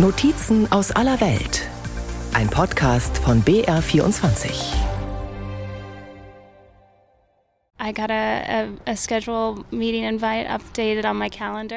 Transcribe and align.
Notizen 0.00 0.70
aus 0.70 0.92
aller 0.92 1.20
Welt. 1.20 1.68
Ein 2.32 2.48
Podcast 2.48 3.18
von 3.18 3.42
BR24. 3.42 4.87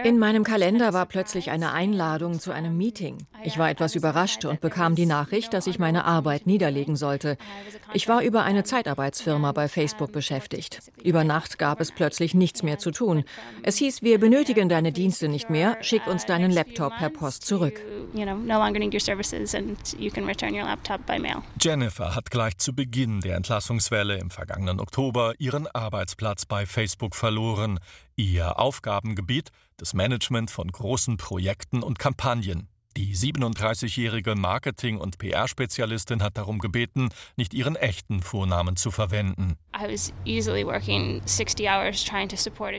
In 0.03 0.19
meinem 0.19 0.43
Kalender 0.43 0.93
war 0.93 1.05
plötzlich 1.05 1.51
eine 1.51 1.71
Einladung 1.71 2.39
zu 2.39 2.51
einem 2.51 2.77
Meeting. 2.77 3.17
Ich 3.43 3.57
war 3.57 3.69
etwas 3.69 3.95
überrascht 3.95 4.45
und 4.45 4.61
bekam 4.61 4.95
die 4.95 5.05
Nachricht, 5.05 5.53
dass 5.53 5.67
ich 5.67 5.79
meine 5.79 6.05
Arbeit 6.05 6.45
niederlegen 6.45 6.95
sollte. 6.95 7.37
Ich 7.93 8.07
war 8.07 8.21
über 8.21 8.43
eine 8.43 8.63
Zeitarbeitsfirma 8.63 9.51
bei 9.51 9.67
Facebook 9.67 10.11
beschäftigt. 10.11 10.79
Über 11.03 11.23
Nacht 11.23 11.57
gab 11.57 11.81
es 11.81 11.91
plötzlich 11.91 12.33
nichts 12.33 12.63
mehr 12.63 12.77
zu 12.77 12.91
tun. 12.91 13.23
Es 13.63 13.77
hieß, 13.77 14.01
wir 14.01 14.19
benötigen 14.19 14.69
deine 14.69 14.91
Dienste 14.91 15.27
nicht 15.27 15.49
mehr, 15.49 15.77
schick 15.81 16.05
uns 16.07 16.25
deinen 16.25 16.51
Laptop 16.51 16.95
per 16.97 17.09
Post 17.09 17.45
zurück. 17.45 17.81
Jennifer 21.59 22.15
hat 22.15 22.29
gleich 22.29 22.57
zu 22.57 22.73
Beginn 22.73 23.21
der 23.21 23.37
Entlassungswelle 23.37 24.17
im 24.17 24.29
vergangenen 24.29 24.79
Oktober 24.79 25.33
ihren 25.39 25.67
Arbeitsplatz 26.01 26.47
bei 26.47 26.65
Facebook 26.65 27.15
verloren. 27.15 27.79
Ihr 28.15 28.57
Aufgabengebiet 28.57 29.51
das 29.77 29.93
Management 29.93 30.49
von 30.49 30.67
großen 30.67 31.17
Projekten 31.17 31.83
und 31.83 31.99
Kampagnen. 31.99 32.67
Die 32.97 33.15
37-jährige 33.15 34.35
Marketing- 34.35 34.97
und 34.97 35.19
PR-Spezialistin 35.19 36.23
hat 36.23 36.37
darum 36.37 36.57
gebeten, 36.57 37.09
nicht 37.37 37.53
ihren 37.53 37.75
echten 37.75 38.21
Vornamen 38.21 38.75
zu 38.75 38.89
verwenden. 38.89 39.55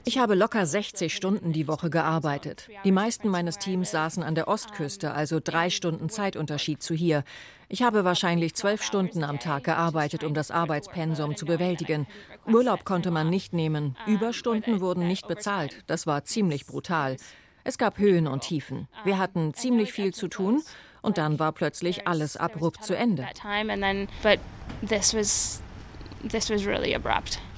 Ich 0.04 0.18
habe 0.18 0.34
locker 0.34 0.66
60 0.66 1.14
Stunden 1.14 1.52
die 1.52 1.68
Woche 1.68 1.90
gearbeitet. 1.90 2.68
Die 2.84 2.92
meisten 2.92 3.28
meines 3.28 3.58
Teams 3.58 3.90
saßen 3.92 4.22
an 4.22 4.34
der 4.34 4.48
Ostküste, 4.48 5.14
also 5.14 5.38
drei 5.42 5.70
Stunden 5.70 6.10
Zeitunterschied 6.10 6.82
zu 6.82 6.94
hier. 6.94 7.24
Ich 7.70 7.82
habe 7.82 8.04
wahrscheinlich 8.04 8.54
zwölf 8.54 8.82
Stunden 8.82 9.24
am 9.24 9.38
Tag 9.38 9.64
gearbeitet, 9.64 10.24
um 10.24 10.34
das 10.34 10.50
Arbeitspensum 10.50 11.36
zu 11.36 11.46
bewältigen. 11.46 12.06
Urlaub 12.46 12.84
konnte 12.84 13.10
man 13.10 13.30
nicht 13.30 13.52
nehmen. 13.52 13.96
Überstunden 14.06 14.80
wurden 14.80 15.06
nicht 15.06 15.28
bezahlt. 15.28 15.82
Das 15.86 16.06
war 16.06 16.24
ziemlich 16.24 16.66
brutal. 16.66 17.16
Es 17.64 17.78
gab 17.78 17.98
Höhen 17.98 18.26
und 18.26 18.42
Tiefen. 18.42 18.88
Wir 19.04 19.18
hatten 19.18 19.54
ziemlich 19.54 19.92
viel 19.92 20.12
zu 20.12 20.28
tun 20.28 20.62
und 21.00 21.18
dann 21.18 21.38
war 21.38 21.52
plötzlich 21.52 22.08
alles 22.08 22.36
abrupt 22.36 22.84
zu 22.84 22.96
Ende. 22.96 23.26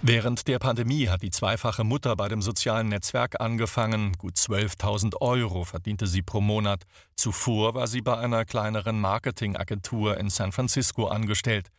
Während 0.06 0.48
der 0.48 0.58
Pandemie 0.58 1.08
hat 1.08 1.22
die 1.22 1.30
zweifache 1.30 1.82
Mutter 1.82 2.14
bei 2.14 2.28
dem 2.28 2.42
sozialen 2.42 2.88
Netzwerk 2.88 3.40
angefangen. 3.40 4.12
Gut 4.18 4.34
12.000 4.34 5.22
Euro 5.22 5.64
verdiente 5.64 6.06
sie 6.06 6.20
pro 6.20 6.42
Monat. 6.42 6.84
Zuvor 7.16 7.72
war 7.74 7.86
sie 7.86 8.02
bei 8.02 8.18
einer 8.18 8.44
kleineren 8.44 9.00
Marketingagentur 9.00 10.18
in 10.18 10.28
San 10.28 10.52
Francisco 10.52 11.06
angestellt. 11.06 11.70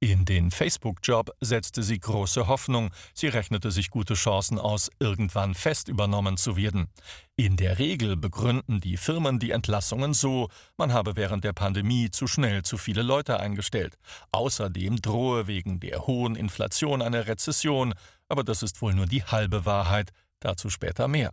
In 0.00 0.26
den 0.26 0.50
Facebook-Job 0.50 1.30
setzte 1.40 1.82
sie 1.82 1.98
große 1.98 2.46
Hoffnung. 2.46 2.90
Sie 3.14 3.28
rechnete 3.28 3.70
sich 3.70 3.88
gute 3.88 4.12
Chancen 4.14 4.58
aus, 4.58 4.90
irgendwann 4.98 5.54
fest 5.54 5.88
übernommen 5.88 6.36
zu 6.36 6.56
werden. 6.56 6.88
In 7.36 7.56
der 7.56 7.78
Regel 7.78 8.16
begründen 8.16 8.80
die 8.80 8.98
Firmen 8.98 9.38
die 9.38 9.50
Entlassungen 9.50 10.12
so, 10.12 10.50
man 10.76 10.92
habe 10.92 11.16
während 11.16 11.42
der 11.42 11.54
Pandemie 11.54 12.10
zu 12.10 12.26
schnell 12.26 12.62
zu 12.64 12.76
viele 12.76 13.02
Leute 13.02 13.40
eingestellt. 13.40 13.96
Außerdem 14.30 15.00
drohe 15.00 15.46
wegen 15.46 15.80
der 15.80 16.06
hohen 16.06 16.36
Inflation 16.36 17.00
eine 17.00 17.26
Rezession, 17.26 17.73
aber 18.28 18.44
das 18.44 18.62
ist 18.62 18.80
wohl 18.82 18.94
nur 18.94 19.06
die 19.06 19.24
halbe 19.24 19.64
Wahrheit. 19.64 20.10
Dazu 20.40 20.68
später 20.68 21.08
mehr. 21.08 21.32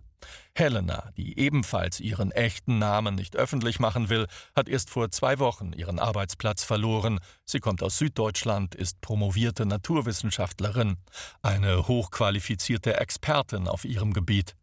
Helena, 0.56 1.10
die 1.18 1.38
ebenfalls 1.38 2.00
ihren 2.00 2.32
echten 2.32 2.80
Namen 2.80 3.16
nicht 3.16 3.36
öffentlich 3.36 3.80
machen 3.80 4.10
will, 4.10 4.28
hat 4.56 4.70
erst 4.70 4.90
vor 4.90 5.12
zwei 5.12 5.40
Wochen 5.40 5.74
ihren 5.74 6.00
Arbeitsplatz 6.00 6.64
verloren. 6.64 7.20
Sie 7.44 7.60
kommt 7.60 7.84
aus 7.84 7.98
Süddeutschland, 7.98 8.74
ist 8.74 9.02
promovierte 9.02 9.66
Naturwissenschaftlerin, 9.66 10.98
eine 11.42 11.88
hochqualifizierte 11.88 12.98
Expertin 12.98 13.68
auf 13.68 13.84
ihrem 13.84 14.14
Gebiet. 14.14 14.56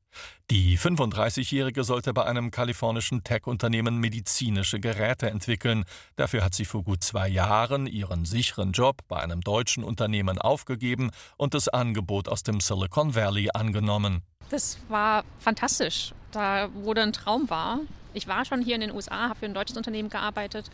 Die 0.51 0.79
35-Jährige 0.79 1.85
sollte 1.85 2.15
bei 2.15 2.25
einem 2.25 2.51
kalifornischen 2.51 3.23
Tech-Unternehmen 3.23 3.99
medizinische 3.99 4.81
Geräte 4.81 5.29
entwickeln. 5.29 5.85
Dafür 6.17 6.43
hat 6.43 6.55
sie 6.55 6.65
vor 6.65 6.83
gut 6.83 7.03
zwei 7.05 7.29
Jahren 7.29 7.87
ihren 7.87 8.25
sicheren 8.25 8.73
Job 8.73 9.03
bei 9.09 9.21
einem 9.21 9.43
deutschen 9.43 9.85
Unternehmen 9.85 10.39
aufgegeben 10.39 11.11
und 11.37 11.53
das 11.53 11.69
Angebot 11.69 12.29
aus 12.29 12.45
dem 12.45 12.61
Silicon 12.61 13.15
Valley 13.15 13.51
angenommen. 13.53 14.23
Das 14.49 14.79
war 14.89 15.25
fantastisch, 15.39 16.15
da 16.33 16.71
wo 16.73 16.95
ein 16.95 17.13
Traum 17.13 17.51
war. 17.51 17.81
Ich 18.15 18.27
war 18.27 18.47
schon 18.47 18.63
hier 18.63 18.75
in 18.75 18.81
den 18.81 18.93
USA, 18.93 19.29
habe 19.29 19.41
für 19.41 19.47
ein 19.47 19.55
deutsches 19.55 19.77
Unternehmen 19.77 20.09
gearbeitet 20.09 20.71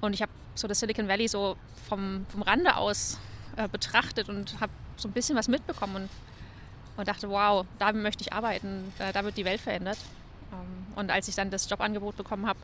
und 0.00 0.12
ich 0.12 0.22
habe 0.22 0.32
so 0.56 0.66
das 0.66 0.80
Silicon 0.80 1.06
Valley 1.06 1.28
so 1.28 1.56
vom, 1.88 2.26
vom 2.28 2.42
Rande 2.42 2.76
aus 2.76 3.20
äh, 3.56 3.68
betrachtet 3.68 4.28
und 4.28 4.60
habe 4.60 4.72
so 4.96 5.08
ein 5.08 5.12
bisschen 5.12 5.36
was 5.36 5.46
mitbekommen 5.46 5.96
und, 5.96 6.10
und 6.96 7.08
dachte, 7.08 7.28
wow, 7.28 7.66
da 7.78 7.92
möchte 7.92 8.22
ich 8.22 8.32
arbeiten, 8.32 8.92
da, 8.98 9.12
da 9.12 9.24
wird 9.24 9.36
die 9.36 9.44
Welt 9.44 9.60
verändert. 9.60 9.98
Ähm, 10.52 10.86
und 10.96 11.10
als 11.10 11.28
ich 11.28 11.34
dann 11.34 11.50
das 11.50 11.68
Jobangebot 11.68 12.16
bekommen 12.16 12.46
habe, 12.46 12.58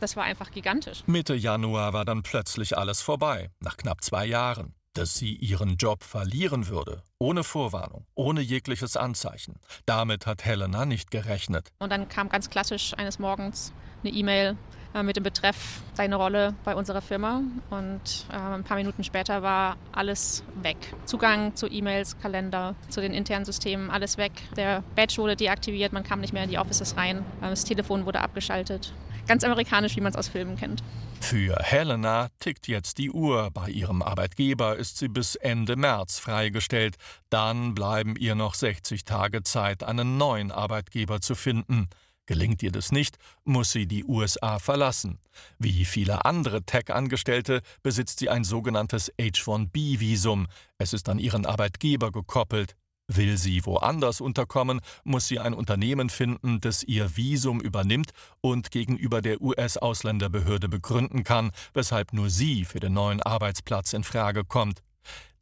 das 0.00 0.16
war 0.16 0.24
einfach 0.24 0.50
gigantisch. 0.50 1.02
Mitte 1.06 1.34
Januar 1.34 1.92
war 1.92 2.04
dann 2.04 2.22
plötzlich 2.22 2.76
alles 2.76 3.02
vorbei, 3.02 3.50
nach 3.60 3.76
knapp 3.76 4.02
zwei 4.02 4.26
Jahren 4.26 4.74
dass 4.94 5.14
sie 5.14 5.34
ihren 5.34 5.76
Job 5.76 6.02
verlieren 6.02 6.68
würde, 6.68 7.02
ohne 7.18 7.44
Vorwarnung, 7.44 8.06
ohne 8.14 8.40
jegliches 8.40 8.96
Anzeichen. 8.96 9.60
Damit 9.86 10.26
hat 10.26 10.44
Helena 10.44 10.84
nicht 10.84 11.10
gerechnet. 11.10 11.68
Und 11.78 11.90
dann 11.90 12.08
kam 12.08 12.28
ganz 12.28 12.50
klassisch 12.50 12.94
eines 12.94 13.18
Morgens 13.18 13.72
eine 14.02 14.12
E-Mail 14.12 14.56
äh, 14.94 15.02
mit 15.02 15.16
dem 15.16 15.22
Betreff 15.22 15.80
seine 15.94 16.16
Rolle 16.16 16.54
bei 16.64 16.74
unserer 16.74 17.00
Firma 17.00 17.42
und 17.70 18.26
äh, 18.30 18.36
ein 18.36 18.64
paar 18.64 18.76
Minuten 18.76 19.04
später 19.04 19.42
war 19.42 19.76
alles 19.92 20.42
weg. 20.62 20.76
Zugang 21.04 21.54
zu 21.54 21.68
E-Mails, 21.70 22.18
Kalender, 22.20 22.74
zu 22.88 23.00
den 23.00 23.14
internen 23.14 23.44
Systemen, 23.44 23.90
alles 23.90 24.18
weg. 24.18 24.32
Der 24.56 24.82
Badge 24.96 25.18
wurde 25.18 25.36
deaktiviert, 25.36 25.92
man 25.92 26.02
kam 26.02 26.20
nicht 26.20 26.32
mehr 26.32 26.44
in 26.44 26.50
die 26.50 26.58
Offices 26.58 26.96
rein, 26.96 27.18
äh, 27.40 27.50
das 27.50 27.64
Telefon 27.64 28.06
wurde 28.06 28.20
abgeschaltet. 28.20 28.92
Ganz 29.26 29.44
amerikanisch, 29.44 29.96
wie 29.96 30.00
man 30.00 30.10
es 30.10 30.16
aus 30.16 30.28
Filmen 30.28 30.56
kennt. 30.56 30.82
Für 31.20 31.54
Helena 31.60 32.28
tickt 32.40 32.66
jetzt 32.66 32.98
die 32.98 33.10
Uhr. 33.10 33.50
Bei 33.52 33.68
ihrem 33.68 34.02
Arbeitgeber 34.02 34.76
ist 34.76 34.98
sie 34.98 35.08
bis 35.08 35.36
Ende 35.36 35.76
März 35.76 36.18
freigestellt. 36.18 36.96
Dann 37.28 37.74
bleiben 37.74 38.16
ihr 38.16 38.34
noch 38.34 38.54
60 38.54 39.04
Tage 39.04 39.42
Zeit, 39.42 39.84
einen 39.84 40.16
neuen 40.16 40.50
Arbeitgeber 40.50 41.20
zu 41.20 41.34
finden. 41.36 41.88
Gelingt 42.30 42.62
ihr 42.62 42.70
das 42.70 42.92
nicht, 42.92 43.18
muss 43.42 43.72
sie 43.72 43.88
die 43.88 44.04
USA 44.04 44.60
verlassen. 44.60 45.18
Wie 45.58 45.84
viele 45.84 46.24
andere 46.24 46.62
Tech-Angestellte 46.62 47.60
besitzt 47.82 48.20
sie 48.20 48.28
ein 48.28 48.44
sogenanntes 48.44 49.10
H-1B-Visum. 49.20 50.46
Es 50.78 50.92
ist 50.92 51.08
an 51.08 51.18
ihren 51.18 51.44
Arbeitgeber 51.44 52.12
gekoppelt. 52.12 52.76
Will 53.08 53.36
sie 53.36 53.66
woanders 53.66 54.20
unterkommen, 54.20 54.80
muss 55.02 55.26
sie 55.26 55.40
ein 55.40 55.54
Unternehmen 55.54 56.08
finden, 56.08 56.60
das 56.60 56.84
ihr 56.84 57.16
Visum 57.16 57.60
übernimmt 57.60 58.12
und 58.40 58.70
gegenüber 58.70 59.22
der 59.22 59.40
US-Ausländerbehörde 59.40 60.68
begründen 60.68 61.24
kann, 61.24 61.50
weshalb 61.74 62.12
nur 62.12 62.30
sie 62.30 62.64
für 62.64 62.78
den 62.78 62.92
neuen 62.92 63.20
Arbeitsplatz 63.20 63.92
in 63.92 64.04
Frage 64.04 64.44
kommt. 64.44 64.84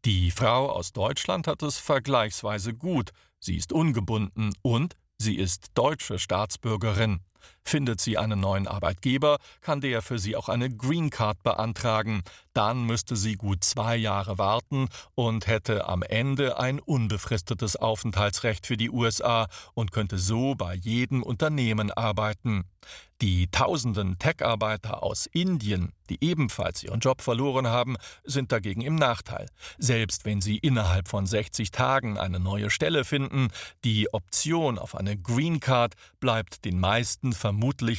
Die 0.07 0.31
Frau 0.31 0.71
aus 0.71 0.95
Deutschland 0.95 1.49
hat 1.49 1.63
es 1.63 1.77
vergleichsweise 1.77 2.73
gut. 2.73 3.11
Sie 3.41 3.57
ist 3.57 3.75
ungebunden 3.75 4.55
und 4.63 4.97
sie 5.21 5.37
ist 5.37 5.73
deutsche 5.75 6.19
Staatsbürgerin. 6.19 7.21
Findet 7.69 8.01
sie 8.01 8.17
einen 8.17 8.41
neuen 8.41 8.67
Arbeitgeber, 8.67 9.37
kann 9.61 9.83
der 9.83 10.01
für 10.01 10.19
sie 10.19 10.37
auch 10.37 10.49
eine 10.49 10.71
Green 10.71 11.11
Card 11.11 11.43
beantragen. 11.43 12.23
Dann 12.55 12.85
müsste 12.85 13.15
sie 13.15 13.35
gut 13.35 13.63
zwei 13.63 13.95
Jahre 13.95 14.39
warten 14.39 14.89
und 15.15 15.47
hätte 15.47 15.87
am 15.87 16.03
Ende 16.03 16.59
ein 16.59 16.81
unbefristetes 16.81 17.77
Aufenthaltsrecht 17.77 18.67
für 18.67 18.79
die 18.79 18.89
USA 18.89 19.49
und 19.75 19.93
könnte 19.93 20.17
so 20.17 20.55
bei 20.55 20.77
jedem 20.77 21.23
Unternehmen 21.23 21.93
arbeiten. 21.93 22.65
Die 23.21 23.49
tausenden 23.51 24.19
Tech-Arbeiter 24.19 25.03
aus 25.03 25.27
Indien, 25.27 25.93
die 26.09 26.19
ebenfalls 26.25 26.85
ihren 26.85 27.01
Job 27.01 27.21
verloren 27.21 27.67
haben, 27.67 27.97
sind 28.23 28.53
dagegen 28.53 28.81
im 28.81 28.95
Nachteil. 28.95 29.47
Selbst 29.77 30.25
wenn 30.25 30.41
sie 30.41 30.57
innerhalb 30.57 31.09
von 31.09 31.27
60 31.27 31.73
Tagen 31.73 32.17
eine 32.17 32.39
neue 32.39 32.71
Stelle 32.71 33.05
finden, 33.05 33.49
die 33.85 34.13
Option 34.15 34.79
auf 34.79 34.95
eine 34.95 35.19
Green 35.19 35.59
Card 35.59 35.95
bleibt 36.21 36.65
den 36.65 36.79
meisten 36.79 37.33
vermutlich 37.33 37.58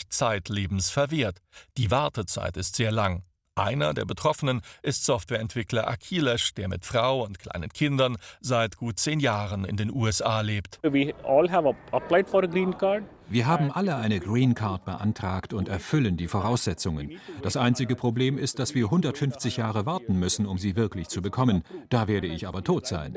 zeitlebens 0.10 0.90
verwehrt. 0.90 1.40
Die 1.78 1.92
Wartezeit 1.92 2.58
ist 2.58 2.76
sehr 2.76 2.92
lang. 2.92 3.24
Einer 3.60 3.94
der 3.94 4.06
Betroffenen 4.06 4.62
ist 4.84 5.04
Softwareentwickler 5.04 5.86
Akhilesh, 5.86 6.54
der 6.54 6.70
mit 6.70 6.86
Frau 6.86 7.26
und 7.26 7.40
kleinen 7.40 7.68
Kindern 7.68 8.16
seit 8.40 8.78
gut 8.78 9.00
zehn 9.00 9.20
Jahren 9.20 9.66
in 9.66 9.76
den 9.76 9.92
USA 9.92 10.40
lebt. 10.40 10.80
Wir 13.28 13.48
haben 13.48 13.72
alle 13.72 13.98
eine 13.98 14.20
Green 14.22 14.56
Card 14.56 14.86
beantragt 14.86 15.54
und 15.54 15.68
erfüllen 15.68 16.16
die 16.16 16.30
Voraussetzungen. 16.30 17.20
Das 17.42 17.58
einzige 17.58 17.98
Problem 17.98 18.38
ist, 18.38 18.60
dass 18.60 18.76
wir 18.76 18.86
150 18.86 19.58
Jahre 19.58 19.86
warten 19.86 20.18
müssen, 20.18 20.46
um 20.46 20.58
sie 20.58 20.78
wirklich 20.78 21.10
zu 21.10 21.22
bekommen. 21.22 21.64
Da 21.90 22.08
werde 22.08 22.28
ich 22.28 22.48
aber 22.48 22.64
tot 22.64 22.88
sein. 22.88 23.14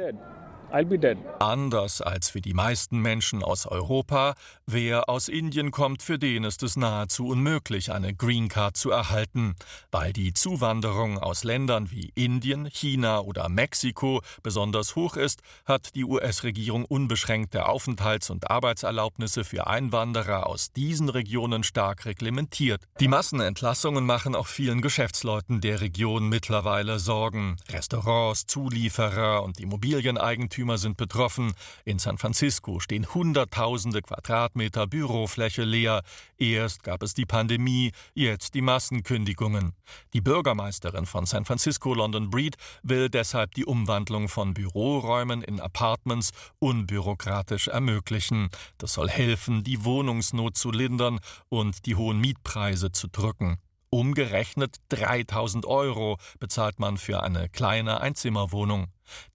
Anders 1.38 2.00
als 2.00 2.30
für 2.30 2.40
die 2.40 2.54
meisten 2.54 2.98
Menschen 3.00 3.42
aus 3.42 3.66
Europa, 3.66 4.34
wer 4.64 5.10
aus 5.10 5.28
Indien 5.28 5.70
kommt, 5.70 6.02
für 6.02 6.19
den 6.19 6.44
ist 6.44 6.62
es 6.62 6.76
nahezu 6.76 7.26
unmöglich, 7.26 7.92
eine 7.92 8.14
Green 8.14 8.48
Card 8.48 8.78
zu 8.78 8.90
erhalten, 8.90 9.54
weil 9.90 10.14
die 10.14 10.32
Zuwanderung 10.32 11.19
aus 11.19 11.44
Ländern 11.44 11.90
wie 11.90 12.10
Indien, 12.14 12.70
China 12.70 13.20
oder 13.20 13.50
Mexiko 13.50 14.22
besonders 14.42 14.96
hoch 14.96 15.16
ist, 15.16 15.42
hat 15.66 15.94
die 15.94 16.04
US-Regierung 16.04 16.86
unbeschränkte 16.86 17.66
Aufenthalts- 17.66 18.30
und 18.30 18.50
Arbeitserlaubnisse 18.50 19.44
für 19.44 19.66
Einwanderer 19.66 20.46
aus 20.46 20.72
diesen 20.72 21.10
Regionen 21.10 21.64
stark 21.64 22.06
reglementiert. 22.06 22.82
Die 22.98 23.08
Massenentlassungen 23.08 24.06
machen 24.06 24.34
auch 24.34 24.46
vielen 24.46 24.80
Geschäftsleuten 24.80 25.60
der 25.60 25.82
Region 25.82 26.30
mittlerweile 26.30 26.98
Sorgen. 26.98 27.56
Restaurants, 27.68 28.46
Zulieferer 28.46 29.42
und 29.42 29.60
Immobilieneigentümer 29.60 30.62
Eigentümer 30.62 30.79
sind 30.79 30.97
betroffen. 30.97 31.55
In 31.85 31.99
San 31.99 32.19
Francisco 32.19 32.79
stehen 32.79 33.12
Hunderttausende 33.12 34.00
Quadratmeter 34.00 34.87
Bürofläche 34.87 35.64
leer. 35.64 36.03
Erst 36.38 36.85
gab 36.85 37.03
es 37.03 37.14
die 37.14 37.26
Pandemie, 37.26 37.91
jetzt 38.14 38.55
die 38.55 38.62
Massenkündigungen. 38.62 39.73
Die 40.12 40.20
Bürgermeisterin 40.20 41.06
von 41.06 41.26
San 41.26 41.44
Francisco, 41.44 41.94
London 41.94 42.31
Breed, 42.31 42.56
will 42.85 43.09
deshalb 43.09 43.55
die 43.55 43.64
Umwandlung 43.64 44.29
von 44.29 44.55
Büroräumen 44.55 45.43
in 45.43 45.59
Apartments 45.59 46.31
unbürokratisch 46.61 47.67
ermöglichen. 47.67 48.49
Das 48.79 48.93
soll 48.93 49.09
helfen, 49.09 49.64
die 49.64 49.85
Wohnungsnot 49.85 50.56
zu 50.56 50.70
lindern 50.70 51.19
und 51.49 51.87
die 51.87 51.97
hohen 51.97 52.20
Mietpreise 52.20 52.93
zu 52.93 53.09
drücken. 53.09 53.59
Umgerechnet 53.94 54.76
3000 54.88 55.66
Euro 55.66 56.16
bezahlt 56.40 56.78
man 56.78 56.96
für 56.96 57.22
eine 57.22 57.50
kleine 57.50 58.00
Einzimmerwohnung. 58.00 58.86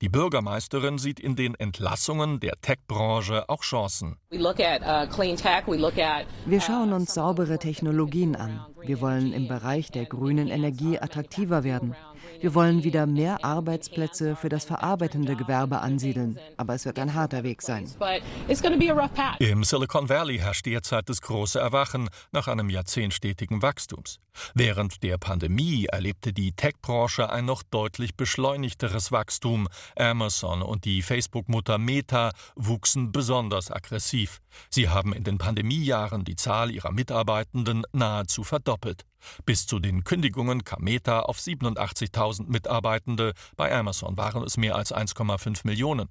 Die 0.02 0.10
Bürgermeisterin 0.10 0.98
sieht 0.98 1.20
in 1.20 1.36
den 1.36 1.54
Entlassungen 1.54 2.40
der 2.40 2.54
Tech-Branche 2.60 3.50
auch 3.50 3.62
Chancen. 3.62 4.18
Uh, 4.34 4.38
Wir 6.48 6.62
schauen 6.62 6.92
uns 6.92 7.14
saubere 7.14 7.60
Technologien 7.60 8.36
an. 8.36 8.66
Wir 8.82 9.00
wollen 9.00 9.32
im 9.32 9.48
Bereich 9.48 9.92
der 9.92 10.06
grünen 10.06 10.48
Energie 10.48 10.98
attraktiver 10.98 11.64
werden. 11.64 11.96
Wir 12.40 12.54
wollen 12.54 12.84
wieder 12.84 13.06
mehr 13.06 13.44
Arbeitsplätze 13.44 14.36
für 14.36 14.50
das 14.50 14.66
verarbeitende 14.66 15.36
Gewerbe 15.36 15.80
ansiedeln. 15.80 16.40
Aber 16.58 16.76
es 16.76 16.86
wird 16.86 17.00
ein 17.00 17.14
harter 17.14 17.44
Weg 17.44 17.62
sein. 17.62 17.90
Im 19.40 19.64
Silicon 19.64 20.10
Valley 20.10 20.38
herrscht 20.38 20.66
derzeit 20.66 21.10
das 21.10 21.22
große 21.22 21.60
Erwachen 21.60 22.10
nach 22.32 22.48
einem 22.48 22.70
Jahrzehnt 22.70 23.14
stetigen 23.14 23.62
Wachstums. 23.62 24.20
Während 24.54 25.04
der 25.04 25.18
Pandemie 25.18 25.86
erlebte 25.86 26.34
die 26.34 26.52
Tech-Branche 26.52 27.30
ein 27.32 27.46
noch 27.46 27.64
deutlich 27.64 28.16
beschleunigteres 28.16 29.12
Wachstum. 29.12 29.68
Amazon 29.96 30.62
und 30.62 30.86
die 30.86 31.02
Facebook-Mutter 31.02 31.78
Meta 31.78 32.32
wuchsen 32.56 33.12
besonders 33.12 33.72
aggressiv. 33.72 34.40
Sie 34.70 34.90
haben 34.90 35.14
in 35.14 35.24
den 35.24 35.38
Pandemiejahren 35.38 36.24
die 36.24 36.36
Zahl 36.36 36.72
ihrer 36.72 36.92
Mitarbeitenden 36.92 37.84
nahezu 37.92 38.44
verdoppelt. 38.44 39.04
Bis 39.46 39.66
zu 39.66 39.80
den 39.80 40.04
Kündigungen 40.04 40.64
kam 40.64 40.84
Meta 40.84 41.22
auf 41.22 41.40
87.000 41.40 42.48
Mitarbeitende, 42.48 43.34
bei 43.56 43.76
Amazon 43.76 44.18
waren 44.18 44.44
es 44.44 44.58
mehr 44.58 44.76
als 44.76 44.94
1,5 44.94 45.62
Millionen. 45.64 46.10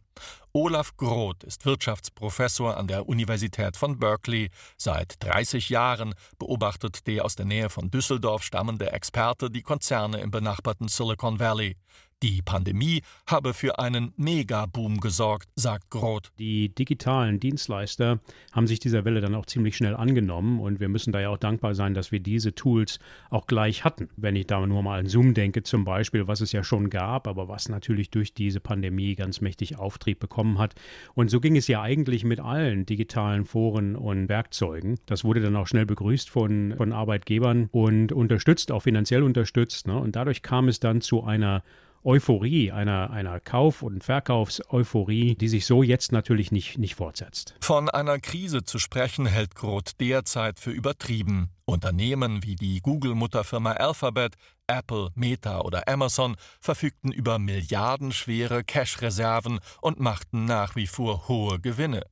Olaf 0.53 0.97
Groth 0.97 1.45
ist 1.45 1.67
Wirtschaftsprofessor 1.67 2.77
an 2.77 2.87
der 2.89 3.09
Universität 3.09 3.77
von 3.77 3.99
Berkeley. 3.99 4.51
Seit 4.79 5.23
30 5.23 5.69
Jahren 5.69 6.15
beobachtet 6.39 7.07
der 7.07 7.25
aus 7.25 7.37
der 7.37 7.45
Nähe 7.45 7.69
von 7.69 7.91
Düsseldorf 7.91 8.43
stammende 8.43 8.91
Experte 8.91 9.51
die 9.51 9.63
Konzerne 9.63 10.21
im 10.21 10.31
benachbarten 10.31 10.89
Silicon 10.89 11.39
Valley. 11.39 11.77
Die 12.23 12.41
Pandemie 12.41 13.03
habe 13.27 13.53
für 13.53 13.79
einen 13.79 14.15
Megaboom 14.17 15.01
gesorgt, 15.01 15.51
sagt 15.55 15.91
Groth. 15.91 16.33
Die 16.39 16.71
digitalen 16.75 17.41
Dienstleister 17.41 18.21
haben 18.53 18.67
sich 18.67 18.79
dieser 18.81 19.05
Welle 19.05 19.21
dann 19.21 19.35
auch 19.35 19.45
ziemlich 19.45 19.77
schnell 19.77 19.95
angenommen 19.95 20.59
und 20.59 20.81
wir 20.81 20.89
müssen 20.89 21.13
da 21.13 21.21
ja 21.21 21.29
auch 21.29 21.37
dankbar 21.37 21.75
sein, 21.75 21.93
dass 21.93 22.13
wir 22.13 22.21
diese 22.21 22.55
Tools 22.55 23.01
auch 23.29 23.47
gleich 23.47 23.85
hatten. 23.85 24.09
Wenn 24.17 24.35
ich 24.35 24.47
da 24.47 24.67
nur 24.67 24.83
mal 24.83 25.01
an 25.01 25.09
Zoom 25.09 25.35
denke 25.35 25.63
zum 25.63 25.85
Beispiel, 25.85 26.27
was 26.27 26.41
es 26.41 26.53
ja 26.53 26.65
schon 26.65 26.89
gab, 26.89 27.29
aber 27.29 27.49
was 27.49 27.69
natürlich 27.69 28.09
durch 28.09 28.33
diese 28.33 28.61
Pandemie 28.61 29.15
ganz 29.15 29.43
mächtig 29.43 29.79
Auftrieb 29.79 30.19
bekommen 30.19 30.59
hat. 30.59 30.75
Und 31.13 31.31
so 31.31 31.39
ging 31.39 31.55
es 31.55 31.69
ja 31.69 31.83
eigentlich 31.83 32.25
mit 32.25 32.41
allen 32.41 32.87
digitalen 32.87 33.45
Foren 33.45 33.95
und 33.95 34.31
Werkzeugen. 34.31 34.99
Das 35.05 35.23
wurde 35.23 35.43
dann 35.43 35.55
auch 35.55 35.67
schnell 35.67 35.85
begrüßt 35.85 36.31
von, 36.31 36.73
von 36.79 36.95
Arbeitgebern 36.95 37.69
und 37.73 38.11
unterstützt, 38.11 38.73
auch 38.73 38.85
finanziell 38.85 39.23
unterstützt. 39.23 39.87
Ne? 39.87 39.99
Und 39.99 40.17
dadurch 40.17 40.41
kam 40.41 40.69
es 40.69 40.81
dann 40.81 41.03
zu 41.03 41.23
einer 41.23 41.63
Euphorie, 42.07 42.71
einer, 42.71 43.11
einer 43.11 43.41
Kauf- 43.41 43.83
und 43.83 44.05
Verkaufseuphorie, 44.05 45.35
die 45.35 45.49
sich 45.49 45.67
so 45.67 45.83
jetzt 45.83 46.13
natürlich 46.13 46.53
nicht, 46.53 46.79
nicht 46.79 46.95
fortsetzt. 46.95 47.57
Von 47.61 47.91
einer 47.91 48.21
Krise 48.21 48.63
zu 48.63 48.79
sprechen, 48.79 49.27
hält 49.27 49.57
Groth 49.57 49.99
derzeit 49.99 50.61
für 50.61 50.71
übertrieben. 50.71 51.51
Unternehmen 51.65 52.45
wie 52.45 52.55
die 52.55 52.81
Google-Mutterfirma 52.81 53.73
Alphabet, 53.73 54.37
Apple, 54.69 55.11
Meta 55.17 55.63
oder 55.63 55.89
Amazon 55.89 56.37
verfügten 56.61 57.11
über 57.11 57.41
milliardenschwere 57.41 58.63
Cash-Reserven 58.63 59.59
und 59.81 59.99
machten 59.99 60.45
nach 60.45 60.77
wie 60.77 60.87
vor 60.87 61.27
hohe 61.27 61.59
Gewinne. 61.59 62.03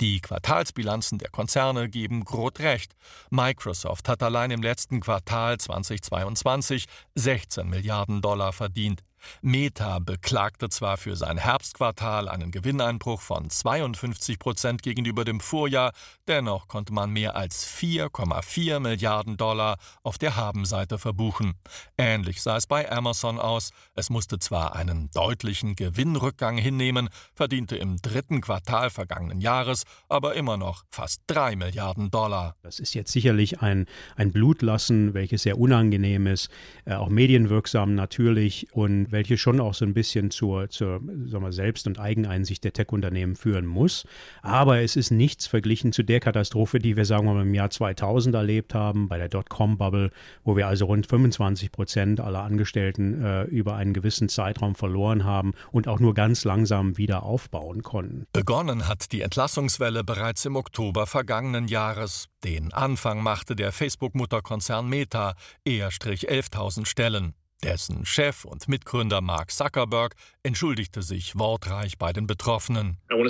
Die 0.00 0.20
Quartalsbilanzen 0.20 1.18
der 1.18 1.30
Konzerne 1.30 1.90
geben 1.90 2.24
Groth 2.24 2.60
recht. 2.60 2.94
Microsoft 3.30 4.08
hat 4.08 4.22
allein 4.22 4.50
im 4.50 4.62
letzten 4.62 5.00
Quartal 5.00 5.58
2022 5.58 6.86
16 7.14 7.68
Milliarden 7.68 8.22
Dollar 8.22 8.54
verdient. 8.54 9.02
Meta 9.42 9.98
beklagte 9.98 10.68
zwar 10.68 10.96
für 10.96 11.16
sein 11.16 11.38
Herbstquartal 11.38 12.28
einen 12.28 12.50
Gewinneinbruch 12.50 13.20
von 13.20 13.50
52 13.50 14.38
Prozent 14.38 14.82
gegenüber 14.82 15.24
dem 15.24 15.40
Vorjahr, 15.40 15.92
dennoch 16.28 16.68
konnte 16.68 16.92
man 16.92 17.10
mehr 17.10 17.36
als 17.36 17.66
4,4 17.66 18.80
Milliarden 18.80 19.36
Dollar 19.36 19.78
auf 20.02 20.18
der 20.18 20.36
Habenseite 20.36 20.98
verbuchen. 20.98 21.54
Ähnlich 21.96 22.42
sah 22.42 22.56
es 22.56 22.66
bei 22.66 22.90
Amazon 22.90 23.38
aus. 23.38 23.70
Es 23.94 24.10
musste 24.10 24.38
zwar 24.38 24.76
einen 24.76 25.10
deutlichen 25.12 25.76
Gewinnrückgang 25.76 26.56
hinnehmen, 26.56 27.08
verdiente 27.34 27.76
im 27.76 27.96
dritten 27.96 28.40
Quartal 28.40 28.90
vergangenen 28.90 29.40
Jahres 29.40 29.84
aber 30.08 30.34
immer 30.34 30.56
noch 30.56 30.84
fast 30.90 31.22
3 31.26 31.56
Milliarden 31.56 32.10
Dollar. 32.10 32.56
Das 32.62 32.78
ist 32.78 32.94
jetzt 32.94 33.12
sicherlich 33.12 33.60
ein, 33.60 33.86
ein 34.16 34.32
Blutlassen, 34.32 35.14
welches 35.14 35.42
sehr 35.42 35.58
unangenehm 35.58 36.26
ist, 36.26 36.50
äh, 36.84 36.94
auch 36.94 37.08
medienwirksam 37.08 37.94
natürlich 37.94 38.68
und 38.72 39.12
welche 39.14 39.38
schon 39.38 39.60
auch 39.60 39.72
so 39.72 39.86
ein 39.86 39.94
bisschen 39.94 40.30
zur, 40.30 40.68
zur 40.68 41.00
sagen 41.26 41.44
wir, 41.44 41.52
Selbst- 41.52 41.86
und 41.86 41.98
Eigeneinsicht 41.98 42.62
der 42.64 42.74
Tech-Unternehmen 42.74 43.36
führen 43.36 43.64
muss. 43.64 44.04
Aber 44.42 44.80
es 44.80 44.96
ist 44.96 45.10
nichts 45.10 45.46
verglichen 45.46 45.92
zu 45.92 46.02
der 46.02 46.20
Katastrophe, 46.20 46.78
die 46.78 46.96
wir, 46.96 47.06
sagen 47.06 47.26
wir 47.26 47.32
mal, 47.32 47.42
im 47.42 47.54
Jahr 47.54 47.70
2000 47.70 48.34
erlebt 48.34 48.74
haben, 48.74 49.08
bei 49.08 49.16
der 49.16 49.28
Dotcom-Bubble, 49.28 50.10
wo 50.42 50.56
wir 50.56 50.66
also 50.66 50.84
rund 50.84 51.06
25 51.06 51.72
Prozent 51.72 52.20
aller 52.20 52.42
Angestellten 52.42 53.24
äh, 53.24 53.44
über 53.44 53.76
einen 53.76 53.94
gewissen 53.94 54.28
Zeitraum 54.28 54.74
verloren 54.74 55.24
haben 55.24 55.54
und 55.72 55.88
auch 55.88 56.00
nur 56.00 56.12
ganz 56.12 56.44
langsam 56.44 56.98
wieder 56.98 57.22
aufbauen 57.22 57.82
konnten. 57.82 58.26
Begonnen 58.32 58.88
hat 58.88 59.12
die 59.12 59.22
Entlassungswelle 59.22 60.04
bereits 60.04 60.44
im 60.44 60.56
Oktober 60.56 61.06
vergangenen 61.06 61.68
Jahres. 61.68 62.26
Den 62.44 62.72
Anfang 62.72 63.22
machte 63.22 63.56
der 63.56 63.72
Facebook-Mutterkonzern 63.72 64.88
Meta. 64.88 65.34
Er 65.64 65.90
strich 65.90 66.28
11.000 66.28 66.86
Stellen. 66.86 67.34
Dessen 67.64 68.04
Chef 68.04 68.44
und 68.44 68.68
Mitgründer 68.68 69.22
Mark 69.22 69.50
Zuckerberg 69.50 70.16
entschuldigte 70.42 71.00
sich 71.00 71.38
wortreich 71.38 71.96
bei 71.96 72.12
den 72.12 72.26
Betroffenen. 72.26 72.98
Uh, 73.10 73.24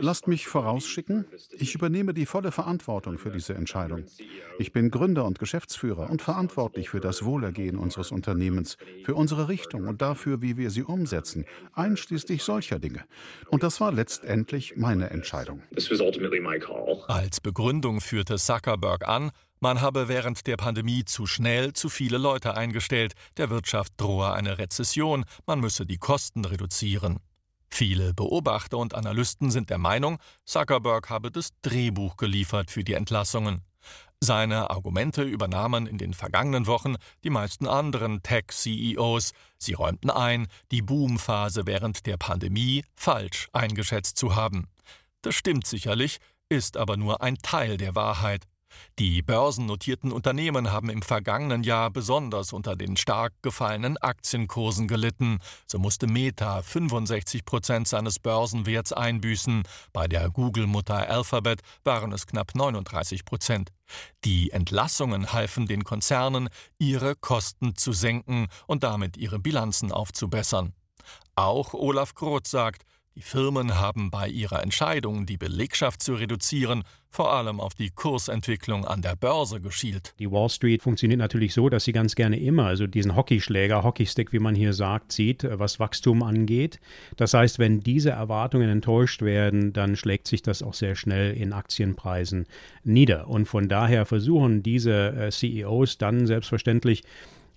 Lasst 0.00 0.26
mich 0.26 0.48
vorausschicken, 0.48 1.24
ich 1.52 1.76
übernehme 1.76 2.14
die 2.14 2.26
volle 2.26 2.50
Verantwortung 2.50 3.16
für 3.16 3.30
diese 3.30 3.54
Entscheidung. 3.54 4.06
Ich 4.58 4.72
bin 4.72 4.90
Gründer 4.90 5.24
und 5.24 5.38
Geschäftsführer 5.38 6.10
und 6.10 6.20
verantwortlich 6.20 6.88
für 6.88 6.98
das 6.98 7.24
Wohlergehen 7.24 7.78
unseres 7.78 8.10
Unternehmens, 8.10 8.76
für 9.04 9.14
unsere 9.14 9.48
Richtung 9.48 9.86
und 9.86 10.02
dafür, 10.02 10.42
wie 10.42 10.56
wir 10.56 10.70
sie 10.70 10.82
umsetzen, 10.82 11.44
einschließlich 11.74 12.42
solcher 12.42 12.80
Dinge. 12.80 13.04
Und 13.50 13.62
das 13.62 13.80
war 13.80 13.92
letztendlich 13.92 14.74
meine 14.76 15.10
Entscheidung. 15.10 15.62
Als 17.06 17.40
Begründung 17.40 18.00
führte 18.00 18.36
Zuckerberg 18.36 19.06
an, 19.06 19.30
man 19.60 19.80
habe 19.80 20.08
während 20.08 20.46
der 20.46 20.56
Pandemie 20.56 21.04
zu 21.04 21.26
schnell 21.26 21.72
zu 21.72 21.88
viele 21.88 22.18
Leute 22.18 22.56
eingestellt, 22.56 23.14
der 23.36 23.50
Wirtschaft 23.50 23.94
drohe 23.96 24.32
eine 24.32 24.58
Rezession, 24.58 25.24
man 25.46 25.60
müsse 25.60 25.86
die 25.86 25.98
Kosten 25.98 26.44
reduzieren. 26.44 27.20
Viele 27.68 28.14
Beobachter 28.14 28.78
und 28.78 28.94
Analysten 28.94 29.50
sind 29.50 29.70
der 29.70 29.78
Meinung, 29.78 30.18
Zuckerberg 30.44 31.10
habe 31.10 31.30
das 31.30 31.50
Drehbuch 31.62 32.16
geliefert 32.16 32.70
für 32.70 32.84
die 32.84 32.94
Entlassungen. 32.94 33.62
Seine 34.20 34.70
Argumente 34.70 35.22
übernahmen 35.22 35.86
in 35.86 35.98
den 35.98 36.14
vergangenen 36.14 36.66
Wochen 36.66 36.96
die 37.22 37.30
meisten 37.30 37.66
anderen 37.66 38.22
Tech-CEOs. 38.22 39.32
Sie 39.58 39.74
räumten 39.74 40.10
ein, 40.10 40.46
die 40.70 40.80
Boomphase 40.80 41.66
während 41.66 42.06
der 42.06 42.16
Pandemie 42.16 42.84
falsch 42.94 43.48
eingeschätzt 43.52 44.16
zu 44.16 44.34
haben. 44.34 44.68
Das 45.20 45.34
stimmt 45.34 45.66
sicherlich, 45.66 46.18
ist 46.48 46.76
aber 46.76 46.96
nur 46.96 47.22
ein 47.22 47.36
Teil 47.36 47.76
der 47.76 47.94
Wahrheit. 47.94 48.46
Die 48.98 49.22
börsennotierten 49.22 50.12
Unternehmen 50.12 50.72
haben 50.72 50.90
im 50.90 51.02
vergangenen 51.02 51.62
Jahr 51.62 51.90
besonders 51.90 52.52
unter 52.52 52.76
den 52.76 52.96
stark 52.96 53.34
gefallenen 53.42 53.96
Aktienkursen 53.98 54.88
gelitten. 54.88 55.38
So 55.66 55.78
musste 55.78 56.06
Meta 56.06 56.62
65 56.62 57.44
Prozent 57.44 57.88
seines 57.88 58.18
Börsenwerts 58.18 58.92
einbüßen. 58.92 59.62
Bei 59.92 60.08
der 60.08 60.30
Google-Mutter 60.30 61.08
Alphabet 61.08 61.60
waren 61.84 62.12
es 62.12 62.26
knapp 62.26 62.54
39 62.54 63.24
Prozent. 63.24 63.70
Die 64.24 64.50
Entlassungen 64.50 65.32
halfen 65.32 65.66
den 65.66 65.84
Konzernen, 65.84 66.48
ihre 66.78 67.14
Kosten 67.16 67.76
zu 67.76 67.92
senken 67.92 68.48
und 68.66 68.82
damit 68.82 69.16
ihre 69.16 69.38
Bilanzen 69.38 69.92
aufzubessern. 69.92 70.72
Auch 71.34 71.74
Olaf 71.74 72.14
Groth 72.14 72.46
sagt, 72.46 72.82
die 73.16 73.22
Firmen 73.22 73.80
haben 73.80 74.10
bei 74.10 74.28
ihrer 74.28 74.62
Entscheidung, 74.62 75.24
die 75.24 75.38
Belegschaft 75.38 76.02
zu 76.02 76.14
reduzieren, 76.14 76.84
vor 77.08 77.32
allem 77.32 77.60
auf 77.60 77.72
die 77.72 77.88
Kursentwicklung 77.88 78.84
an 78.84 79.00
der 79.00 79.16
Börse 79.16 79.58
geschielt. 79.58 80.14
Die 80.18 80.30
Wall 80.30 80.50
Street 80.50 80.82
funktioniert 80.82 81.18
natürlich 81.18 81.54
so, 81.54 81.70
dass 81.70 81.84
sie 81.84 81.92
ganz 81.92 82.14
gerne 82.14 82.38
immer, 82.38 82.66
also 82.66 82.86
diesen 82.86 83.16
Hockeyschläger, 83.16 83.82
Hockeystick, 83.82 84.34
wie 84.34 84.38
man 84.38 84.54
hier 84.54 84.74
sagt, 84.74 85.12
sieht, 85.12 85.46
was 85.50 85.80
Wachstum 85.80 86.22
angeht. 86.22 86.78
Das 87.16 87.32
heißt, 87.32 87.58
wenn 87.58 87.80
diese 87.80 88.10
Erwartungen 88.10 88.68
enttäuscht 88.68 89.22
werden, 89.22 89.72
dann 89.72 89.96
schlägt 89.96 90.28
sich 90.28 90.42
das 90.42 90.62
auch 90.62 90.74
sehr 90.74 90.94
schnell 90.94 91.34
in 91.34 91.54
Aktienpreisen 91.54 92.44
nieder. 92.84 93.28
Und 93.28 93.46
von 93.46 93.66
daher 93.66 94.04
versuchen 94.04 94.62
diese 94.62 95.16
äh, 95.16 95.30
CEOs 95.30 95.96
dann 95.96 96.26
selbstverständlich 96.26 97.02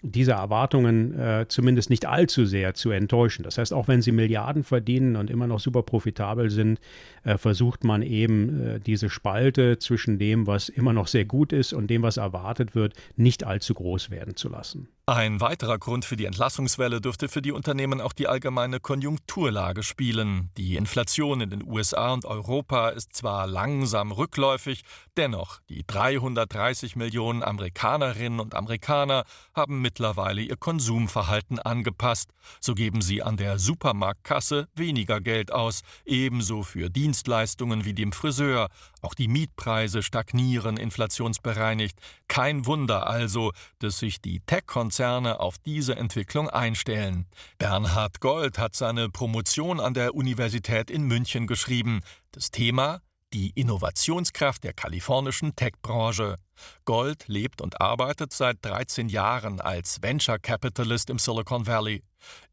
diese 0.02 0.32
Erwartungen 0.32 1.18
äh, 1.18 1.46
zumindest 1.48 1.90
nicht 1.90 2.06
allzu 2.06 2.46
sehr 2.46 2.74
zu 2.74 2.92
enttäuschen. 2.92 3.44
Das 3.44 3.58
heißt, 3.58 3.74
auch 3.74 3.88
wenn 3.88 4.02
sie 4.02 4.12
Milliarden 4.12 4.64
verdienen 4.64 5.16
und 5.16 5.30
immer 5.30 5.48
noch 5.48 5.60
super 5.60 5.84
profitabel 5.84 6.50
sind, 6.50 6.80
äh, 7.24 7.38
versucht 7.38 7.84
man 7.84 8.02
eben 8.02 8.62
äh, 8.62 8.80
diese 8.80 9.10
Spalte 9.10 9.78
zwischen 9.80 10.18
dem, 10.18 10.48
was 10.48 10.70
immer 10.70 10.94
noch 10.94 11.08
sehr 11.08 11.26
gut 11.26 11.52
ist 11.52 11.74
und 11.74 11.88
dem, 11.90 12.02
was 12.02 12.18
erwartet 12.18 12.76
wird, 12.76 12.94
nicht 13.18 13.44
allzu 13.44 13.74
groß 13.74 14.10
werden 14.10 14.36
zu 14.36 14.50
lassen. 14.50 14.88
Ein 15.12 15.42
weiterer 15.42 15.80
Grund 15.80 16.06
für 16.06 16.18
die 16.18 16.26
Entlassungswelle 16.26 17.02
dürfte 17.02 17.30
für 17.30 17.42
die 17.42 17.52
Unternehmen 17.52 18.00
auch 18.00 18.14
die 18.14 18.28
allgemeine 18.28 18.80
Konjunkturlage 18.80 19.82
spielen. 19.82 20.52
Die 20.56 20.76
Inflation 20.76 21.42
in 21.42 21.50
den 21.50 21.66
USA 21.66 22.14
und 22.14 22.26
Europa 22.26 22.90
ist 22.90 23.16
zwar 23.16 23.48
langsam 23.48 24.12
rückläufig, 24.12 24.84
dennoch 25.18 25.62
die 25.68 25.84
330 25.84 26.96
Millionen 26.96 27.42
Amerikanerinnen 27.42 28.40
und 28.40 28.54
Amerikaner 28.54 29.24
haben 29.56 29.82
mittlerweile 29.82 30.42
ihr 30.42 30.58
Konsumverhalten 30.58 31.58
angepasst. 31.58 32.30
So 32.62 32.76
geben 32.76 33.02
sie 33.02 33.24
an 33.24 33.36
der 33.36 33.58
Supermarktkasse 33.58 34.68
weniger 34.76 35.22
Geld 35.22 35.52
aus, 35.52 35.82
ebenso 36.06 36.62
für 36.62 36.92
Dienstleistungen 36.92 37.84
wie 37.84 37.96
dem 37.96 38.12
Friseur. 38.12 38.68
Auch 39.02 39.16
die 39.16 39.28
Mietpreise 39.28 40.04
stagnieren 40.04 40.78
inflationsbereinigt. 40.78 41.98
Kein 42.28 42.68
Wunder 42.68 43.08
also, 43.08 43.54
dass 43.80 43.98
sich 43.98 44.22
die 44.22 44.42
Tech-Konzerne 44.42 44.99
Konzerne 45.00 45.40
auf 45.40 45.58
diese 45.60 45.96
Entwicklung 45.96 46.50
einstellen. 46.50 47.26
Bernhard 47.58 48.20
Gold 48.20 48.60
hat 48.60 48.76
seine 48.76 49.08
Promotion 49.08 49.80
an 49.80 49.94
der 49.94 50.14
Universität 50.14 50.92
in 50.92 51.04
München 51.04 51.48
geschrieben. 51.48 52.02
Das 52.34 52.52
Thema 52.52 53.00
die 53.32 53.52
Innovationskraft 53.52 54.64
der 54.64 54.74
kalifornischen 54.74 55.56
Tech-Branche. 55.56 56.36
Gold 56.84 57.28
lebt 57.28 57.62
und 57.62 57.80
arbeitet 57.80 58.34
seit 58.34 58.58
13 58.64 59.08
Jahren 59.08 59.62
als 59.62 60.02
Venture 60.02 60.40
Capitalist 60.40 61.10
im 61.10 61.18
Silicon 61.20 61.66
Valley. 61.66 62.04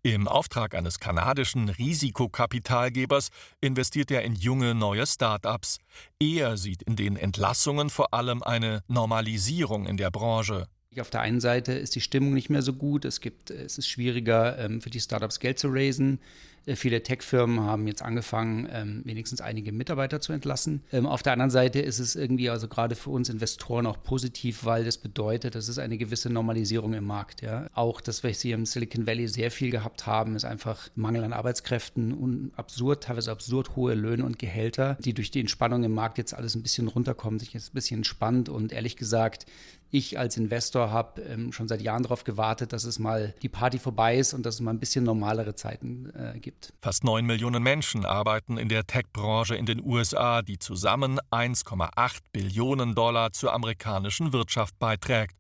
Im 0.03 0.29
Auftrag 0.29 0.77
eines 0.77 1.01
kanadischen 1.01 1.69
Risikokapitalgebers 1.69 3.31
investiert 3.61 4.13
er 4.13 4.23
in 4.23 4.37
junge 4.37 4.75
neue 4.77 5.05
Start-ups. 5.05 5.79
Er 6.21 6.57
sieht 6.57 6.83
in 6.83 6.95
den 6.95 7.17
Entlassungen 7.17 7.91
vor 7.91 8.15
allem 8.15 8.45
eine 8.45 8.85
Normalisierung 8.87 9.87
in 9.87 9.97
der 9.97 10.13
Branche. 10.13 10.69
Auf 11.01 11.11
der 11.11 11.21
einen 11.21 11.41
Seite 11.41 11.73
ist 11.73 11.95
die 11.95 12.01
Stimmung 12.01 12.35
nicht 12.35 12.51
mehr 12.51 12.63
so 12.63 12.73
gut. 12.73 13.05
Es, 13.05 13.21
gibt, 13.21 13.51
es 13.51 13.79
ist 13.79 13.89
schwieriger 13.89 14.59
ähm, 14.59 14.81
für 14.81 14.91
die 14.91 15.01
Startups 15.01 15.41
Geld 15.41 15.59
zu 15.59 15.69
raisen. 15.69 16.19
Äh, 16.67 16.77
viele 16.77 17.03
Tech-Firmen 17.03 17.61
haben 17.61 17.87
jetzt 17.87 18.03
angefangen, 18.03 18.69
ähm, 18.71 19.03
wenigstens 19.05 19.41
einige 19.41 19.73
Mitarbeiter 19.73 20.21
zu 20.21 20.33
entlassen. 20.33 20.83
Ähm, 20.93 21.07
auf 21.07 21.23
der 21.23 21.33
anderen 21.33 21.51
Seite 21.51 21.81
ist 21.81 21.99
es 21.99 22.17
irgendwie, 22.17 22.51
also 22.51 22.69
gerade 22.69 22.95
für 22.95 23.11
uns 23.11 23.29
Investoren 23.29 23.87
auch 23.87 24.03
positiv, 24.03 24.65
weil 24.65 24.85
das 24.85 24.99
bedeutet, 24.99 25.55
das 25.55 25.69
ist 25.69 25.79
eine 25.79 25.97
gewisse 25.97 26.29
Normalisierung 26.29 26.93
im 26.95 27.05
Markt. 27.05 27.43
Ja? 27.43 27.69
Auch 27.73 28.01
das, 28.01 28.25
was 28.25 28.43
wir 28.45 28.55
im 28.55 28.67
Silicon 28.67 29.07
Valley 29.07 29.29
sehr 29.29 29.51
viel 29.51 29.71
gehabt 29.71 30.07
haben, 30.07 30.37
ist 30.37 30.45
einfach 30.45 30.89
Mangel 30.97 31.25
an 31.25 31.33
Arbeitskräften 31.33 32.13
und 32.13 32.53
absurd, 32.57 33.05
teilweise 33.05 33.31
absurd 33.31 33.77
hohe 33.77 33.95
Löhne 33.95 34.25
und 34.25 34.39
Gehälter, 34.39 34.97
die 35.01 35.15
durch 35.15 35.31
die 35.31 35.41
Entspannung 35.41 35.85
im 35.85 35.93
Markt 35.93 36.19
jetzt 36.19 36.35
alles 36.35 36.55
ein 36.57 36.63
bisschen 36.63 36.89
runterkommen, 36.89 37.39
sich 37.39 37.53
jetzt 37.53 37.71
ein 37.71 37.75
bisschen 37.75 37.99
entspannt 37.99 38.49
und 38.49 38.73
ehrlich 38.73 38.97
gesagt, 38.97 39.47
ich 39.91 40.19
als 40.19 40.37
Investor 40.37 40.91
habe 40.91 41.23
ähm, 41.23 41.53
schon 41.53 41.69
seit 41.69 41.81
Jahren 41.81 42.03
darauf 42.03 42.25
gewartet, 42.25 42.73
dass 42.73 42.85
es 42.85 42.99
mal 42.99 43.35
die 43.43 43.49
Party 43.49 43.79
vorbei 43.79 44.19
ist 44.19 44.35
und 44.35 44.45
dass 44.45 44.57
es 44.57 44.61
mal 44.61 44.73
ein 44.73 44.81
bisschen 44.81 45.05
normalere 45.05 45.55
Zeiten 45.55 46.13
äh, 46.15 46.39
gibt. 46.39 46.56
Fast 46.83 47.05
neun 47.05 47.27
Millionen 47.27 47.63
Menschen 47.63 48.05
arbeiten 48.05 48.59
in 48.59 48.69
der 48.69 48.87
Tech-Branche 48.87 49.57
in 49.57 49.67
den 49.67 49.83
USA, 49.85 50.43
die 50.43 50.59
zusammen 50.59 51.19
1,8 51.31 52.19
Billionen 52.33 52.95
Dollar 52.95 53.33
zur 53.33 53.53
amerikanischen 53.53 54.33
Wirtschaft 54.33 54.79
beiträgt. 54.79 55.37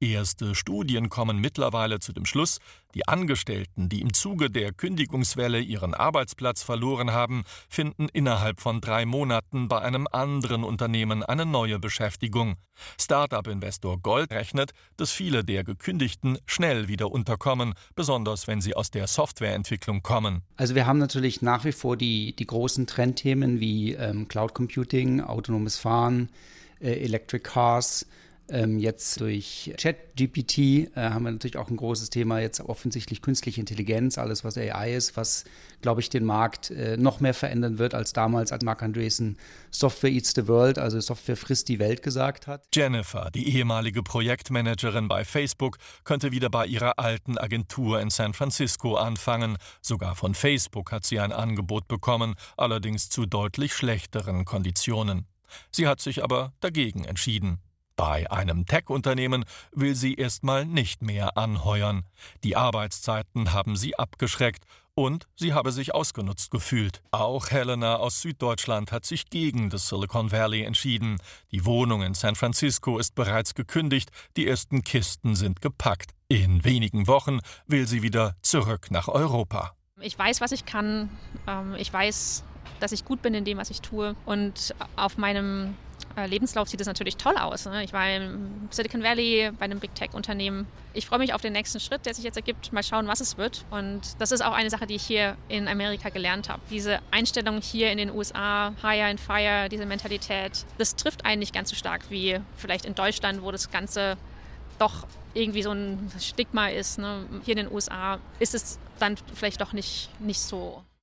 Erste 0.00 0.54
Studien 0.54 1.08
kommen 1.08 1.38
mittlerweile 1.38 1.98
zu 1.98 2.12
dem 2.12 2.24
Schluss, 2.24 2.58
die 2.94 3.06
Angestellten, 3.08 3.88
die 3.88 4.00
im 4.00 4.12
Zuge 4.12 4.48
der 4.48 4.72
Kündigungswelle 4.72 5.60
ihren 5.60 5.92
Arbeitsplatz 5.92 6.62
verloren 6.62 7.12
haben, 7.12 7.44
finden 7.68 8.08
innerhalb 8.12 8.60
von 8.60 8.80
drei 8.80 9.04
Monaten 9.04 9.68
bei 9.68 9.80
einem 9.80 10.06
anderen 10.10 10.64
Unternehmen 10.64 11.22
eine 11.22 11.44
neue 11.44 11.78
Beschäftigung. 11.78 12.56
Startup-Investor 13.00 13.98
Gold 14.00 14.30
rechnet, 14.30 14.70
dass 14.96 15.10
viele 15.10 15.44
der 15.44 15.64
Gekündigten 15.64 16.38
schnell 16.46 16.88
wieder 16.88 17.10
unterkommen, 17.10 17.74
besonders 17.96 18.46
wenn 18.46 18.60
sie 18.60 18.74
aus 18.74 18.90
der 18.90 19.08
Softwareentwicklung 19.08 20.02
kommen. 20.02 20.42
Also 20.56 20.76
wir 20.76 20.86
haben 20.86 20.98
natürlich 20.98 21.42
nach 21.42 21.64
wie 21.64 21.72
vor 21.72 21.96
die, 21.96 22.34
die 22.36 22.46
großen 22.46 22.86
Trendthemen 22.86 23.58
wie 23.58 23.94
ähm, 23.94 24.28
Cloud 24.28 24.54
Computing, 24.54 25.20
autonomes 25.20 25.76
Fahren, 25.76 26.30
äh, 26.80 26.92
Electric 26.92 27.42
Cars, 27.42 28.06
ähm, 28.50 28.78
jetzt 28.78 29.20
durch 29.20 29.74
ChatGPT 29.76 30.58
äh, 30.58 30.88
haben 30.96 31.24
wir 31.24 31.32
natürlich 31.32 31.56
auch 31.56 31.68
ein 31.68 31.76
großes 31.76 32.10
Thema, 32.10 32.40
jetzt 32.40 32.60
offensichtlich 32.60 33.22
künstliche 33.22 33.60
Intelligenz, 33.60 34.18
alles 34.18 34.44
was 34.44 34.56
AI 34.56 34.94
ist, 34.94 35.16
was, 35.16 35.44
glaube 35.82 36.00
ich, 36.00 36.10
den 36.10 36.24
Markt 36.24 36.70
äh, 36.70 36.96
noch 36.96 37.20
mehr 37.20 37.34
verändern 37.34 37.78
wird 37.78 37.94
als 37.94 38.12
damals, 38.12 38.52
als 38.52 38.64
Mark 38.64 38.82
Andreessen 38.82 39.36
Software 39.70 40.10
eats 40.10 40.32
the 40.34 40.48
world, 40.48 40.78
also 40.78 40.98
Software 41.00 41.36
frisst 41.36 41.68
die 41.68 41.78
Welt 41.78 42.02
gesagt 42.02 42.46
hat. 42.46 42.64
Jennifer, 42.74 43.30
die 43.34 43.54
ehemalige 43.54 44.02
Projektmanagerin 44.02 45.08
bei 45.08 45.24
Facebook, 45.24 45.78
könnte 46.04 46.32
wieder 46.32 46.48
bei 46.50 46.66
ihrer 46.66 46.98
alten 46.98 47.38
Agentur 47.38 48.00
in 48.00 48.10
San 48.10 48.32
Francisco 48.32 48.96
anfangen. 48.96 49.58
Sogar 49.82 50.16
von 50.16 50.34
Facebook 50.34 50.90
hat 50.92 51.04
sie 51.04 51.20
ein 51.20 51.32
Angebot 51.32 51.86
bekommen, 51.86 52.34
allerdings 52.56 53.08
zu 53.10 53.26
deutlich 53.26 53.74
schlechteren 53.74 54.44
Konditionen. 54.44 55.26
Sie 55.70 55.86
hat 55.86 56.00
sich 56.00 56.22
aber 56.22 56.52
dagegen 56.60 57.04
entschieden. 57.04 57.60
Bei 57.98 58.30
einem 58.30 58.64
Tech-Unternehmen 58.64 59.44
will 59.72 59.96
sie 59.96 60.14
erstmal 60.14 60.64
nicht 60.64 61.02
mehr 61.02 61.36
anheuern. 61.36 62.04
Die 62.44 62.54
Arbeitszeiten 62.54 63.52
haben 63.52 63.74
sie 63.74 63.98
abgeschreckt 63.98 64.62
und 64.94 65.26
sie 65.34 65.52
habe 65.52 65.72
sich 65.72 65.96
ausgenutzt 65.96 66.52
gefühlt. 66.52 67.02
Auch 67.10 67.50
Helena 67.50 67.96
aus 67.96 68.22
Süddeutschland 68.22 68.92
hat 68.92 69.04
sich 69.04 69.30
gegen 69.30 69.68
das 69.68 69.88
Silicon 69.88 70.30
Valley 70.30 70.62
entschieden. 70.62 71.18
Die 71.50 71.64
Wohnung 71.64 72.02
in 72.02 72.14
San 72.14 72.36
Francisco 72.36 72.98
ist 72.98 73.16
bereits 73.16 73.56
gekündigt, 73.56 74.10
die 74.36 74.46
ersten 74.46 74.84
Kisten 74.84 75.34
sind 75.34 75.60
gepackt. 75.60 76.12
In 76.28 76.62
wenigen 76.64 77.08
Wochen 77.08 77.40
will 77.66 77.88
sie 77.88 78.04
wieder 78.04 78.36
zurück 78.42 78.92
nach 78.92 79.08
Europa. 79.08 79.72
Ich 80.00 80.16
weiß, 80.16 80.40
was 80.40 80.52
ich 80.52 80.64
kann. 80.64 81.10
Ähm, 81.48 81.74
ich 81.74 81.92
weiß, 81.92 82.44
dass 82.78 82.92
ich 82.92 83.04
gut 83.04 83.22
bin 83.22 83.34
in 83.34 83.44
dem, 83.44 83.58
was 83.58 83.70
ich 83.70 83.80
tue. 83.80 84.14
Und 84.24 84.72
auf 84.94 85.18
meinem 85.18 85.74
Lebenslauf 86.26 86.68
sieht 86.68 86.80
es 86.80 86.86
natürlich 86.86 87.16
toll 87.16 87.36
aus. 87.36 87.66
Ne? 87.66 87.84
Ich 87.84 87.92
war 87.92 88.10
im 88.10 88.68
Silicon 88.70 89.02
Valley 89.02 89.50
bei 89.58 89.64
einem 89.64 89.80
Big 89.80 89.94
Tech-Unternehmen. 89.94 90.66
Ich 90.94 91.06
freue 91.06 91.18
mich 91.18 91.34
auf 91.34 91.40
den 91.40 91.52
nächsten 91.52 91.80
Schritt, 91.80 92.06
der 92.06 92.14
sich 92.14 92.24
jetzt 92.24 92.36
ergibt. 92.36 92.72
Mal 92.72 92.82
schauen, 92.82 93.06
was 93.06 93.20
es 93.20 93.38
wird. 93.38 93.64
Und 93.70 94.00
das 94.18 94.32
ist 94.32 94.42
auch 94.42 94.52
eine 94.52 94.70
Sache, 94.70 94.86
die 94.86 94.96
ich 94.96 95.04
hier 95.04 95.36
in 95.48 95.68
Amerika 95.68 96.08
gelernt 96.08 96.48
habe. 96.48 96.60
Diese 96.70 97.00
Einstellung 97.10 97.60
hier 97.60 97.92
in 97.92 97.98
den 97.98 98.10
USA, 98.10 98.72
Hire 98.82 99.04
and 99.04 99.20
Fire, 99.20 99.68
diese 99.68 99.86
Mentalität, 99.86 100.64
das 100.78 100.96
trifft 100.96 101.24
einen 101.24 101.40
nicht 101.40 101.54
ganz 101.54 101.70
so 101.70 101.76
stark 101.76 102.10
wie 102.10 102.40
vielleicht 102.56 102.84
in 102.84 102.94
Deutschland, 102.94 103.42
wo 103.42 103.52
das 103.52 103.70
Ganze 103.70 104.16
doch 104.78 105.06
irgendwie 105.34 105.62
so 105.62 105.72
ein 105.72 106.10
Stigma 106.18 106.68
ist. 106.68 106.98
Ne? 106.98 107.26
Hier 107.44 107.56
in 107.56 107.64
den 107.64 107.72
USA 107.72 108.18
ist 108.38 108.54
es 108.54 108.78
dann 108.98 109.16
vielleicht 109.34 109.60
doch 109.60 109.72
nicht, 109.72 110.08
nicht 110.20 110.40
so. 110.40 110.82